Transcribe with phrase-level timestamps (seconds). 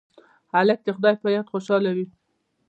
[0.53, 2.05] هلک د خدای په یاد خوشحاله وي.